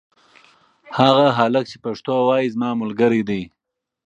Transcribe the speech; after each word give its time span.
هغه 0.99 1.25
هلک 1.37 1.65
چې 1.71 1.77
پښتو 1.85 2.13
وايي 2.27 2.47
زما 2.55 2.69
ملګری 2.81 3.21
دی. 3.29 3.41